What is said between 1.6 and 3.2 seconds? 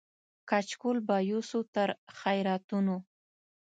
تر خیراتونو